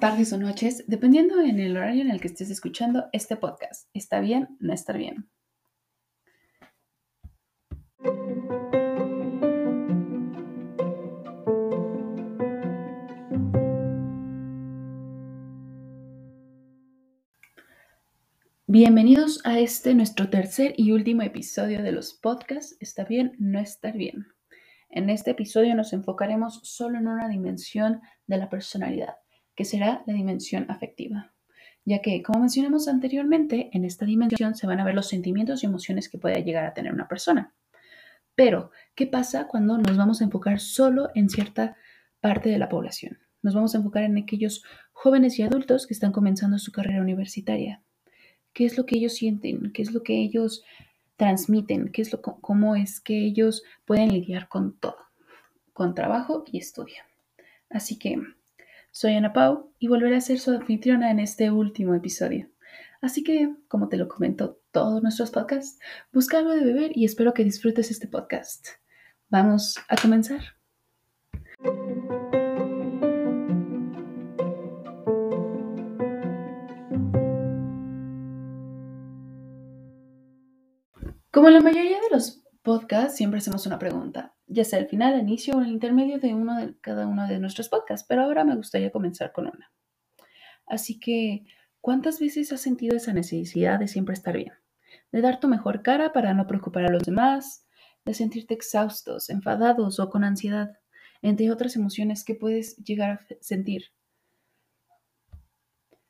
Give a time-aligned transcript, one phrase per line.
[0.00, 3.88] Tardes o noches, dependiendo en el horario en el que estés escuchando este podcast.
[3.94, 4.56] ¿Está bien?
[4.60, 5.28] No estar bien.
[18.66, 23.36] Bienvenidos a este nuestro tercer y último episodio de los podcasts ¿Está bien?
[23.38, 24.26] No estar bien.
[24.90, 29.16] En este episodio nos enfocaremos solo en una dimensión de la personalidad,
[29.54, 31.32] que será la dimensión afectiva,
[31.84, 35.66] ya que, como mencionamos anteriormente, en esta dimensión se van a ver los sentimientos y
[35.66, 37.54] emociones que puede llegar a tener una persona.
[38.34, 41.76] Pero, ¿qué pasa cuando nos vamos a enfocar solo en cierta
[42.20, 43.18] parte de la población?
[43.42, 47.82] Nos vamos a enfocar en aquellos jóvenes y adultos que están comenzando su carrera universitaria.
[48.52, 49.72] ¿Qué es lo que ellos sienten?
[49.72, 50.64] ¿Qué es lo que ellos
[51.16, 54.98] transmiten, qué es lo, cómo es que ellos pueden lidiar con todo,
[55.72, 57.02] con trabajo y estudio.
[57.70, 58.20] Así que
[58.94, 62.48] soy Ana Pau y volveré a ser su anfitriona en este último episodio.
[63.00, 65.80] Así que, como te lo comento todos nuestros podcasts,
[66.12, 68.68] busca algo de beber y espero que disfrutes este podcast.
[69.30, 70.42] Vamos a comenzar.
[81.32, 85.20] Como la mayoría de los podcasts, siempre hacemos una pregunta, ya sea al final, al
[85.20, 88.56] inicio o al intermedio de uno de cada uno de nuestros podcasts, pero ahora me
[88.56, 89.70] gustaría comenzar con una.
[90.66, 91.44] Así que,
[91.80, 94.54] ¿cuántas veces has sentido esa necesidad de siempre estar bien?
[95.12, 97.66] De dar tu mejor cara para no preocupar a los demás,
[98.04, 100.72] de sentirte exhaustos, enfadados o con ansiedad,
[101.22, 103.92] entre otras emociones que puedes llegar a sentir.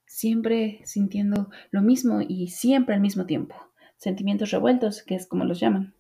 [0.06, 3.56] Siempre sintiendo lo mismo y siempre al mismo tiempo
[3.96, 5.94] sentimientos revueltos, que es como los llaman.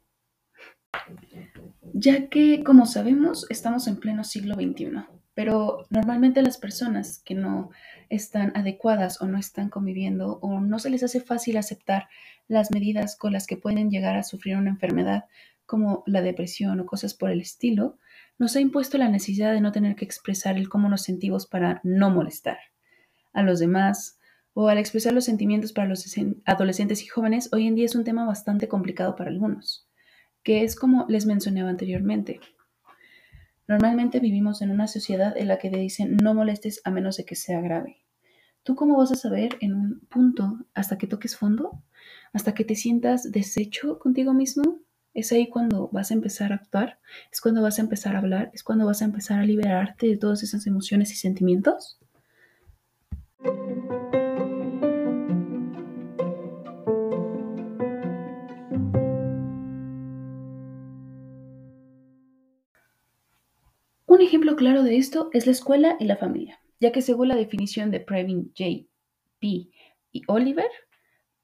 [1.92, 7.70] Ya que, como sabemos, estamos en pleno siglo XXI, pero normalmente las personas que no
[8.08, 12.08] están adecuadas o no están conviviendo o no se les hace fácil aceptar
[12.48, 15.24] las medidas con las que pueden llegar a sufrir una enfermedad
[15.66, 17.98] como la depresión o cosas por el estilo,
[18.38, 21.80] nos ha impuesto la necesidad de no tener que expresar el cómo nos sentimos para
[21.84, 22.58] no molestar
[23.32, 24.18] a los demás,
[24.52, 26.04] o al expresar los sentimientos para los
[26.44, 29.88] adolescentes y jóvenes, hoy en día es un tema bastante complicado para algunos,
[30.44, 32.38] que es como les mencionaba anteriormente.
[33.66, 37.24] Normalmente vivimos en una sociedad en la que te dicen no molestes a menos de
[37.24, 38.04] que sea grave.
[38.62, 41.82] ¿Tú cómo vas a saber en un punto hasta que toques fondo?
[42.32, 44.80] ¿Hasta que te sientas deshecho contigo mismo?
[45.14, 46.98] Es ahí cuando vas a empezar a actuar,
[47.32, 50.16] es cuando vas a empezar a hablar, es cuando vas a empezar a liberarte de
[50.16, 51.98] todas esas emociones y sentimientos.
[64.14, 67.34] Un ejemplo claro de esto es la escuela y la familia, ya que según la
[67.34, 68.86] definición de Previn J.
[69.40, 69.72] P.
[70.12, 70.70] y Oliver,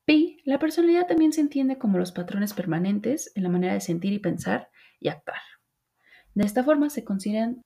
[0.04, 0.36] P.
[0.44, 4.20] la personalidad también se entiende como los patrones permanentes en la manera de sentir y
[4.20, 4.69] pensar
[5.00, 5.41] y actuar.
[6.34, 7.60] De esta forma se consideran,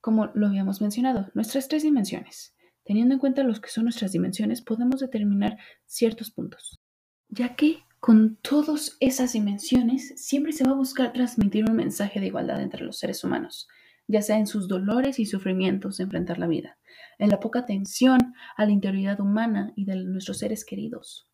[0.00, 2.56] como lo habíamos mencionado, nuestras tres dimensiones.
[2.82, 6.80] Teniendo en cuenta los que son nuestras dimensiones, podemos determinar ciertos puntos,
[7.28, 12.28] ya que con todas esas dimensiones siempre se va a buscar transmitir un mensaje de
[12.28, 13.68] igualdad entre los seres humanos,
[14.06, 16.78] ya sea en sus dolores y sufrimientos de enfrentar la vida,
[17.18, 21.28] en la poca atención a la interioridad humana y de nuestros seres queridos.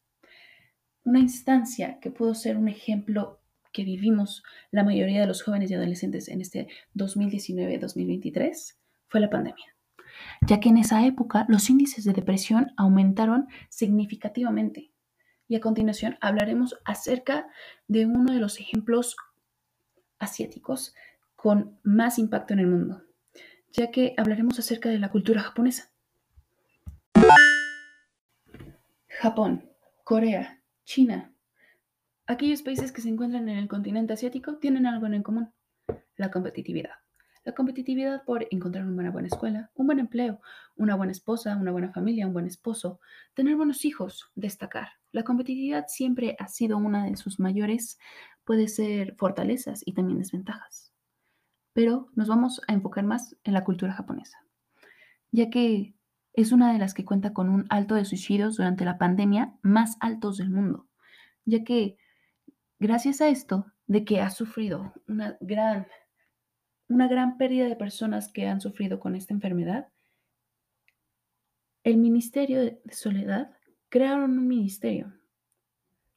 [1.05, 3.41] Una instancia que pudo ser un ejemplo
[3.73, 8.77] que vivimos la mayoría de los jóvenes y adolescentes en este 2019-2023
[9.09, 9.77] fue la pandemia,
[10.47, 14.91] ya que en esa época los índices de depresión aumentaron significativamente.
[15.49, 17.49] Y a continuación hablaremos acerca
[17.89, 19.17] de uno de los ejemplos
[20.19, 20.95] asiáticos
[21.43, 23.03] con más impacto en el mundo,
[23.73, 25.91] ya que hablaremos acerca de la cultura japonesa.
[29.09, 29.71] Japón,
[30.04, 31.33] Corea, China.
[32.27, 35.51] Aquellos países que se encuentran en el continente asiático tienen algo en común,
[36.16, 36.97] la competitividad.
[37.42, 40.42] La competitividad por encontrar una buena escuela, un buen empleo,
[40.77, 43.01] una buena esposa, una buena familia, un buen esposo,
[43.33, 44.89] tener buenos hijos, destacar.
[45.10, 47.98] La competitividad siempre ha sido una de sus mayores,
[48.45, 50.90] puede ser fortalezas y también desventajas
[51.72, 54.39] pero nos vamos a enfocar más en la cultura japonesa,
[55.31, 55.95] ya que
[56.33, 59.97] es una de las que cuenta con un alto de suicidios durante la pandemia más
[60.01, 60.87] altos del mundo,
[61.45, 61.97] ya que
[62.78, 65.87] gracias a esto de que ha sufrido una gran,
[66.89, 69.89] una gran pérdida de personas que han sufrido con esta enfermedad,
[71.83, 73.51] el Ministerio de Soledad
[73.89, 75.13] crearon un ministerio,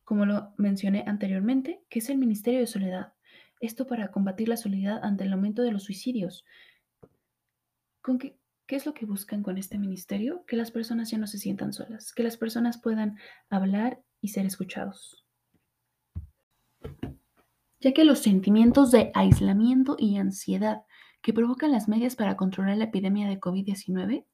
[0.03, 3.12] como lo mencioné anteriormente, que es el Ministerio de Soledad,
[3.65, 6.45] esto para combatir la soledad ante el aumento de los suicidios.
[8.01, 10.45] ¿Con qué, ¿Qué es lo que buscan con este ministerio?
[10.45, 13.17] Que las personas ya no se sientan solas, que las personas puedan
[13.49, 15.25] hablar y ser escuchados.
[17.81, 20.83] Ya que los sentimientos de aislamiento y ansiedad
[21.21, 24.25] que provocan las medias para controlar la epidemia de COVID-19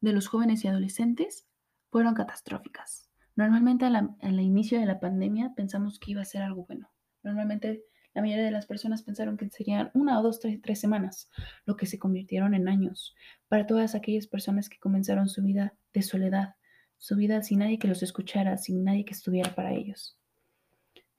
[0.00, 1.46] de los jóvenes y adolescentes
[1.90, 3.10] fueron catastróficas.
[3.36, 6.90] Normalmente al, inicio de la pandemia pensamos que iba a ser algo bueno.
[7.22, 7.84] Normalmente
[8.18, 11.30] la mayoría de las personas pensaron que serían una o dos, tres, tres semanas,
[11.66, 13.14] lo que se convirtieron en años
[13.46, 16.56] para todas aquellas personas que comenzaron su vida de soledad,
[16.96, 20.18] su vida sin nadie que los escuchara, sin nadie que estuviera para ellos.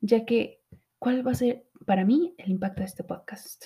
[0.02, 0.62] Ya que,
[0.98, 3.64] ¿cuál va a ser para mí el impacto de este podcast?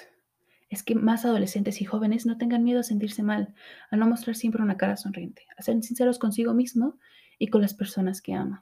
[0.69, 3.55] Es que más adolescentes y jóvenes no tengan miedo a sentirse mal,
[3.89, 6.99] a no mostrar siempre una cara sonriente, a ser sinceros consigo mismo
[7.39, 8.61] y con las personas que aman.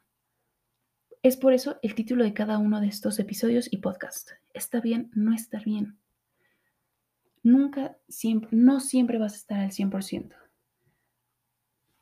[1.23, 4.31] Es por eso el título de cada uno de estos episodios y podcast.
[4.55, 5.99] Está bien no estar bien.
[7.43, 7.95] Nunca,
[8.49, 10.33] no siempre vas a estar al 100%.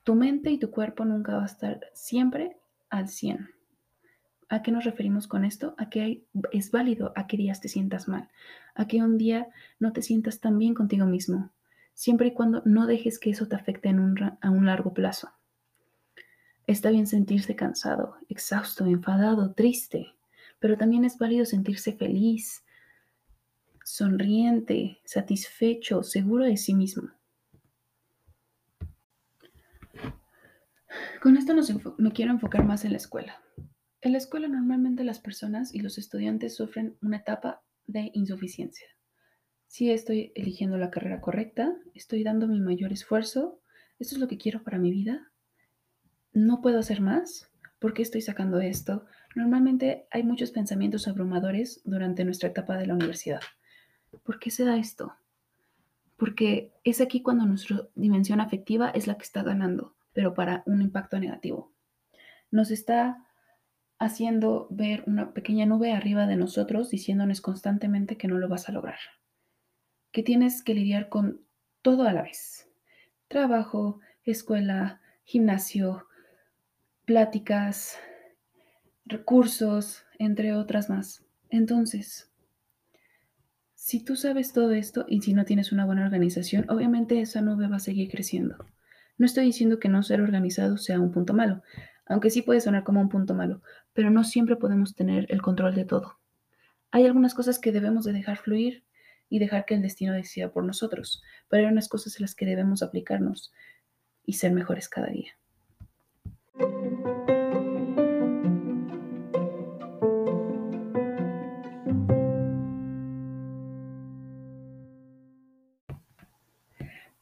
[0.05, 3.49] Tu mente y tu cuerpo nunca va a estar siempre al 100%.
[4.47, 5.75] ¿A qué nos referimos con esto?
[5.77, 6.23] A que
[6.53, 8.29] es válido a que días te sientas mal,
[8.73, 9.49] a que un día
[9.79, 11.51] no te sientas tan bien contigo mismo,
[11.93, 13.99] siempre y cuando no dejes que eso te afecte en
[14.41, 15.29] a un largo plazo.
[16.69, 20.13] Está bien sentirse cansado, exhausto, enfadado, triste,
[20.59, 22.63] pero también es válido sentirse feliz,
[23.83, 27.09] sonriente, satisfecho, seguro de sí mismo.
[31.23, 31.55] Con esto
[31.97, 33.41] me quiero enfocar más en la escuela.
[34.01, 38.85] En la escuela normalmente las personas y los estudiantes sufren una etapa de insuficiencia.
[39.65, 43.59] Si estoy eligiendo la carrera correcta, estoy dando mi mayor esfuerzo,
[43.97, 45.31] esto es lo que quiero para mi vida,
[46.45, 47.49] no puedo hacer más,
[47.79, 49.05] ¿por qué estoy sacando esto?
[49.35, 53.41] Normalmente hay muchos pensamientos abrumadores durante nuestra etapa de la universidad.
[54.23, 55.15] ¿Por qué se da esto?
[56.17, 60.81] Porque es aquí cuando nuestra dimensión afectiva es la que está ganando, pero para un
[60.81, 61.71] impacto negativo.
[62.51, 63.25] Nos está
[63.99, 68.71] haciendo ver una pequeña nube arriba de nosotros diciéndonos constantemente que no lo vas a
[68.71, 68.99] lograr,
[70.11, 71.41] que tienes que lidiar con
[71.81, 72.69] todo a la vez.
[73.27, 76.08] Trabajo, escuela, gimnasio,
[77.09, 77.97] pláticas,
[79.03, 81.25] recursos, entre otras más.
[81.49, 82.31] Entonces,
[83.73, 87.67] si tú sabes todo esto y si no tienes una buena organización, obviamente esa nube
[87.67, 88.63] va a seguir creciendo.
[89.17, 91.63] No estoy diciendo que no ser organizado sea un punto malo,
[92.05, 93.63] aunque sí puede sonar como un punto malo,
[93.93, 96.19] pero no siempre podemos tener el control de todo.
[96.91, 98.83] Hay algunas cosas que debemos de dejar fluir
[99.29, 102.45] y dejar que el destino decida por nosotros, pero hay unas cosas en las que
[102.45, 103.51] debemos aplicarnos
[104.27, 105.38] y ser mejores cada día.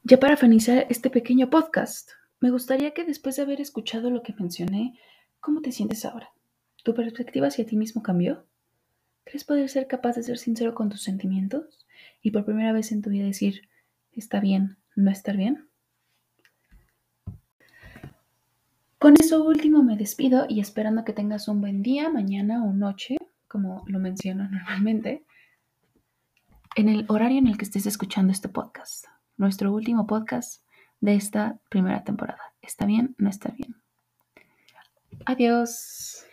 [0.08, 4.32] Ya para finalizar este pequeño podcast, me gustaría que después de haber escuchado lo que
[4.32, 4.98] mencioné,
[5.38, 6.30] ¿cómo te sientes ahora?
[6.82, 8.46] ¿Tu perspectiva hacia ti mismo cambió?
[9.24, 11.86] ¿Crees poder ser capaz de ser sincero con tus sentimientos
[12.22, 13.68] y por primera vez en tu vida decir,
[14.12, 15.68] está bien, no estar bien?
[18.98, 23.18] Con eso último me despido y esperando que tengas un buen día, mañana o noche,
[23.46, 25.26] como lo menciono normalmente,
[26.76, 29.04] en el horario en el que estés escuchando este podcast,
[29.38, 30.62] nuestro último podcast
[31.00, 32.42] de esta primera temporada.
[32.60, 33.14] ¿Está bien?
[33.18, 33.76] ¿No está bien?
[35.24, 36.27] Adiós.